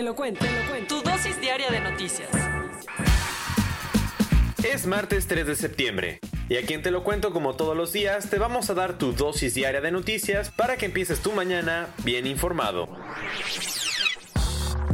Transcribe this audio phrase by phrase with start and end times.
[0.00, 0.96] Te lo cuento, te lo cuento.
[0.96, 2.30] Tu dosis diaria de noticias.
[4.64, 6.20] Es martes 3 de septiembre.
[6.48, 9.12] Y a quien te lo cuento como todos los días, te vamos a dar tu
[9.12, 12.88] dosis diaria de noticias para que empieces tu mañana bien informado.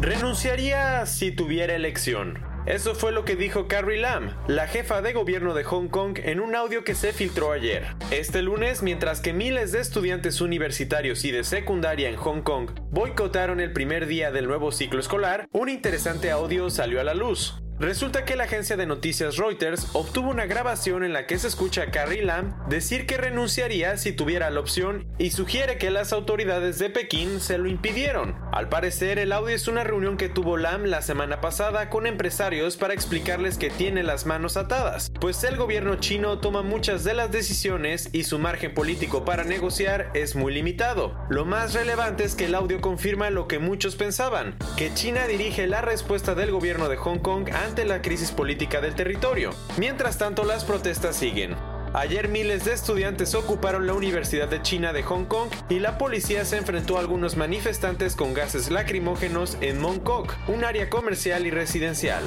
[0.01, 2.56] Renunciaría si tuviera elección.
[2.67, 6.41] Eso fue lo que dijo Carrie Lam, la jefa de gobierno de Hong Kong, en
[6.41, 7.87] un audio que se filtró ayer.
[8.11, 13.61] Este lunes, mientras que miles de estudiantes universitarios y de secundaria en Hong Kong boicotaron
[13.61, 17.63] el primer día del nuevo ciclo escolar, un interesante audio salió a la luz.
[17.79, 21.83] Resulta que la agencia de noticias Reuters obtuvo una grabación en la que se escucha
[21.83, 26.79] a Carrie Lam decir que renunciaría si tuviera la opción y sugiere que las autoridades
[26.79, 28.35] de Pekín se lo impidieron.
[28.51, 32.79] Al parecer, el audio es una reunión que tuvo Lam la semana pasada con empresarios
[32.79, 37.31] para explicarles que tiene las manos atadas, pues el gobierno chino toma muchas de las
[37.31, 41.15] decisiones y su margen político para negociar es muy limitado.
[41.29, 45.67] Lo más relevante es que el audio confirma lo que muchos pensaban, que China dirige
[45.67, 49.51] la respuesta del gobierno de Hong Kong ante la crisis política del territorio.
[49.77, 51.55] Mientras tanto, las protestas siguen.
[51.93, 56.45] Ayer miles de estudiantes ocuparon la Universidad de China de Hong Kong y la policía
[56.45, 61.51] se enfrentó a algunos manifestantes con gases lacrimógenos en Mong Kok, un área comercial y
[61.51, 62.23] residencial.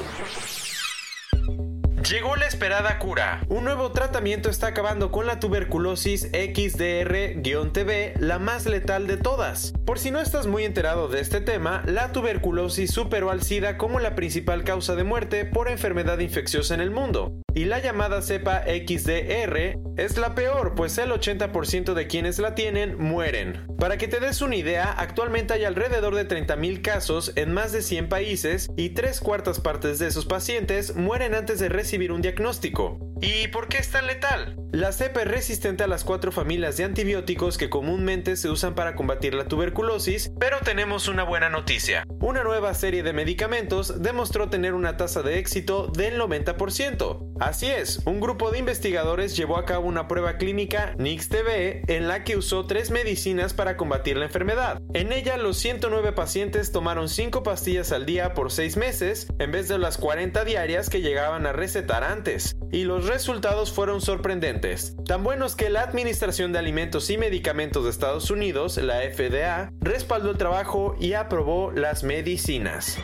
[2.10, 3.40] Llegó la esperada cura.
[3.48, 9.72] Un nuevo tratamiento está acabando con la tuberculosis XDR-TB, la más letal de todas.
[9.86, 14.00] Por si no estás muy enterado de este tema, la tuberculosis superó al SIDA como
[14.00, 17.32] la principal causa de muerte por enfermedad infecciosa en el mundo.
[17.54, 22.96] Y la llamada cepa XDR es la peor, pues el 80% de quienes la tienen
[22.98, 23.66] mueren.
[23.78, 27.82] Para que te des una idea, actualmente hay alrededor de 30.000 casos en más de
[27.82, 32.98] 100 países y tres cuartas partes de esos pacientes mueren antes de recibir un diagnóstico.
[33.20, 34.59] ¿Y por qué es tan letal?
[34.72, 38.94] La cepa es resistente a las cuatro familias de antibióticos que comúnmente se usan para
[38.94, 42.04] combatir la tuberculosis, pero tenemos una buena noticia.
[42.20, 47.30] Una nueva serie de medicamentos demostró tener una tasa de éxito del 90%.
[47.40, 52.22] Así es, un grupo de investigadores llevó a cabo una prueba clínica NIX-TB en la
[52.22, 54.78] que usó tres medicinas para combatir la enfermedad.
[54.92, 59.66] En ella, los 109 pacientes tomaron 5 pastillas al día por 6 meses en vez
[59.66, 62.54] de las 40 diarias que llegaban a recetar antes.
[62.72, 64.59] Y los resultados fueron sorprendentes,
[65.06, 70.30] tan buenos que la Administración de Alimentos y Medicamentos de Estados Unidos, la FDA, respaldó
[70.30, 72.98] el trabajo y aprobó las medicinas.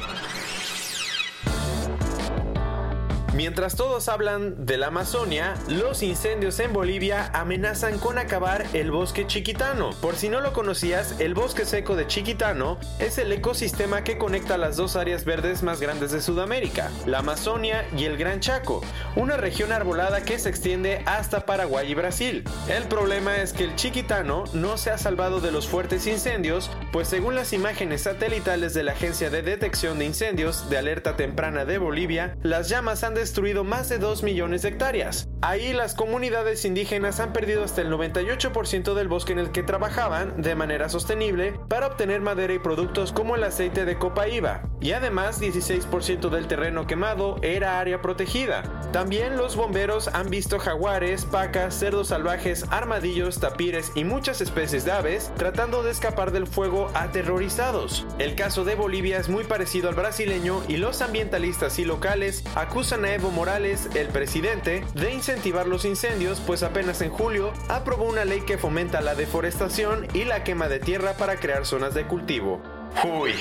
[3.36, 9.26] Mientras todos hablan de la Amazonia, los incendios en Bolivia amenazan con acabar el bosque
[9.26, 9.90] chiquitano.
[10.00, 14.56] Por si no lo conocías, el bosque seco de Chiquitano es el ecosistema que conecta
[14.56, 18.82] las dos áreas verdes más grandes de Sudamérica, la Amazonia y el Gran Chaco,
[19.16, 22.42] una región arbolada que se extiende hasta Paraguay y Brasil.
[22.70, 27.06] El problema es que el Chiquitano no se ha salvado de los fuertes incendios, pues
[27.08, 31.76] según las imágenes satelitales de la Agencia de Detección de Incendios de Alerta Temprana de
[31.76, 35.28] Bolivia, las llamas han destruido más de 2 millones de hectáreas.
[35.42, 40.40] Ahí las comunidades indígenas han perdido hasta el 98% del bosque en el que trabajaban
[40.40, 44.62] de manera sostenible para obtener madera y productos como el aceite de copaíba.
[44.80, 48.62] Y además 16% del terreno quemado era área protegida.
[48.92, 54.92] También los bomberos han visto jaguares, pacas, cerdos salvajes, armadillos, tapires y muchas especies de
[54.92, 58.06] aves tratando de escapar del fuego aterrorizados.
[58.18, 63.04] El caso de Bolivia es muy parecido al brasileño y los ambientalistas y locales acusan
[63.04, 68.24] a Evo Morales, el presidente, de incentivar los incendios, pues apenas en julio aprobó una
[68.24, 72.60] ley que fomenta la deforestación y la quema de tierra para crear zonas de cultivo.
[73.04, 73.32] Uy.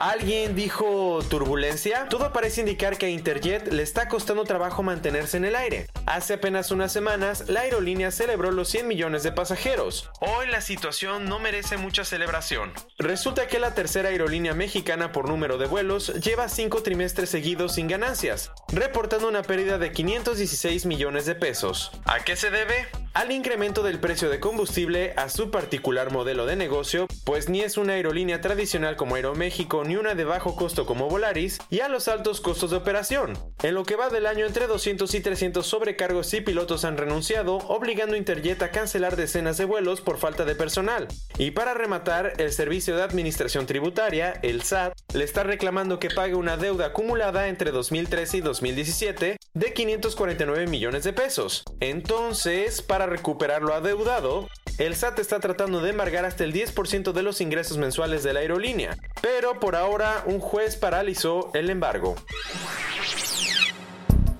[0.00, 2.08] ¿Alguien dijo turbulencia?
[2.08, 5.88] Todo parece indicar que a Interjet le está costando trabajo mantenerse en el aire.
[6.06, 10.08] Hace apenas unas semanas, la aerolínea celebró los 100 millones de pasajeros.
[10.20, 12.72] Hoy la situación no merece mucha celebración.
[12.96, 17.86] Resulta que la tercera aerolínea mexicana por número de vuelos lleva cinco trimestres seguidos sin
[17.86, 21.92] ganancias, reportando una pérdida de 516 millones de pesos.
[22.06, 22.88] ¿A qué se debe?
[23.12, 27.76] Al incremento del precio de combustible a su particular modelo de negocio, pues ni es
[27.76, 32.08] una aerolínea tradicional como Aeroméxico ni una de bajo costo como Volaris, y a los
[32.08, 33.36] altos costos de operación.
[33.62, 37.56] En lo que va del año, entre 200 y 300 sobrecargos y pilotos han renunciado,
[37.56, 41.08] obligando a Interjet a cancelar decenas de vuelos por falta de personal.
[41.36, 46.34] Y para rematar, el Servicio de Administración Tributaria, el SAT, le está reclamando que pague
[46.34, 51.64] una deuda acumulada entre 2013 y 2017 de 549 millones de pesos.
[51.80, 57.22] Entonces, para recuperar lo adeudado, el SAT está tratando de embargar hasta el 10% de
[57.22, 62.14] los ingresos mensuales de la aerolínea, pero por ahora un juez paralizó el embargo.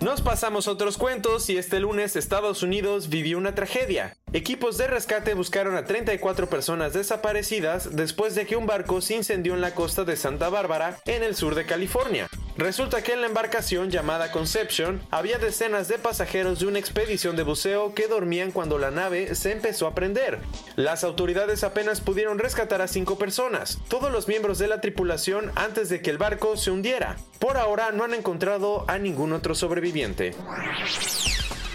[0.03, 4.15] Nos pasamos otros cuentos y este lunes Estados Unidos vivió una tragedia.
[4.35, 9.55] Equipos de rescate buscaron a 34 personas desaparecidas después de que un barco se incendió
[9.55, 12.29] en la costa de Santa Bárbara, en el sur de California.
[12.57, 17.43] Resulta que en la embarcación llamada Conception había decenas de pasajeros de una expedición de
[17.43, 20.39] buceo que dormían cuando la nave se empezó a prender.
[20.77, 25.89] Las autoridades apenas pudieron rescatar a cinco personas, todos los miembros de la tripulación antes
[25.89, 27.17] de que el barco se hundiera.
[27.39, 30.35] Por ahora no han encontrado a ningún otro sobreviviente.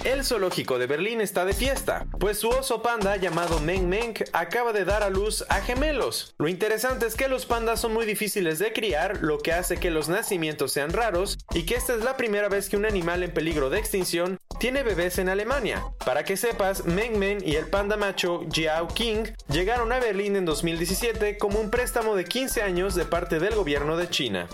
[0.06, 4.72] El zoológico de Berlín está de fiesta, pues su oso panda llamado Meng Meng acaba
[4.72, 6.36] de dar a luz a gemelos.
[6.38, 9.90] Lo interesante es que los pandas son muy difíciles de criar, lo que hace que
[9.90, 13.34] los nacimientos sean raros y que esta es la primera vez que un animal en
[13.34, 15.84] peligro de extinción tiene bebés en Alemania.
[16.06, 20.46] Para que sepas, Meng Meng y el panda macho Jiao King llegaron a Berlín en
[20.46, 24.48] 2017 como un préstamo de 15 años de parte del gobierno de China.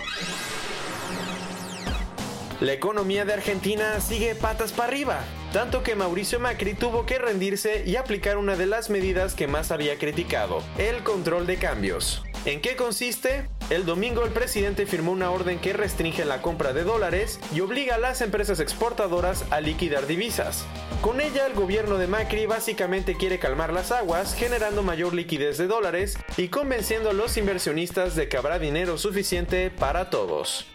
[2.61, 5.21] La economía de Argentina sigue patas para arriba,
[5.51, 9.71] tanto que Mauricio Macri tuvo que rendirse y aplicar una de las medidas que más
[9.71, 12.21] había criticado, el control de cambios.
[12.45, 13.49] ¿En qué consiste?
[13.71, 17.95] El domingo el presidente firmó una orden que restringe la compra de dólares y obliga
[17.95, 20.63] a las empresas exportadoras a liquidar divisas.
[21.01, 25.65] Con ella el gobierno de Macri básicamente quiere calmar las aguas, generando mayor liquidez de
[25.65, 30.67] dólares y convenciendo a los inversionistas de que habrá dinero suficiente para todos.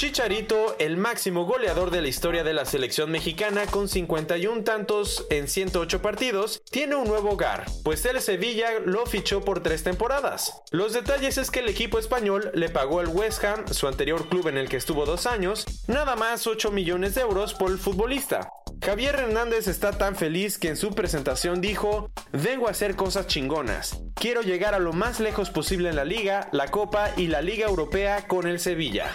[0.00, 5.46] Chicharito, el máximo goleador de la historia de la selección mexicana con 51 tantos en
[5.46, 10.62] 108 partidos, tiene un nuevo hogar, pues el Sevilla lo fichó por tres temporadas.
[10.70, 14.48] Los detalles es que el equipo español le pagó al West Ham, su anterior club
[14.48, 18.50] en el que estuvo dos años, nada más 8 millones de euros por el futbolista.
[18.82, 24.00] Javier Hernández está tan feliz que en su presentación dijo, vengo a hacer cosas chingonas.
[24.14, 27.68] Quiero llegar a lo más lejos posible en la liga, la copa y la liga
[27.68, 29.14] europea con el Sevilla.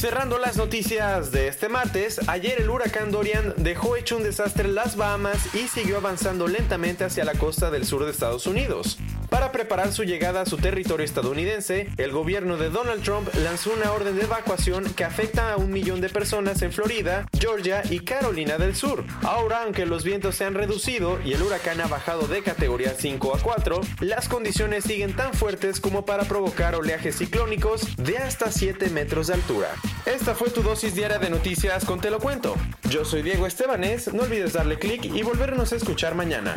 [0.00, 4.74] Cerrando las noticias de este martes, ayer el huracán Dorian dejó hecho un desastre en
[4.74, 8.98] las Bahamas y siguió avanzando lentamente hacia la costa del sur de Estados Unidos.
[9.30, 13.92] Para preparar su llegada a su territorio estadounidense, el gobierno de Donald Trump lanzó una
[13.92, 18.58] orden de evacuación que afecta a un millón de personas en Florida, Georgia y Carolina
[18.58, 19.04] del Sur.
[19.22, 23.36] Ahora, aunque los vientos se han reducido y el huracán ha bajado de categoría 5
[23.36, 28.90] a 4, las condiciones siguen tan fuertes como para provocar oleajes ciclónicos de hasta 7
[28.90, 29.68] metros de altura.
[30.06, 32.56] Esta fue tu dosis diaria de noticias con Te lo cuento.
[32.88, 36.56] Yo soy Diego Estebanés, no olvides darle clic y volvernos a escuchar mañana.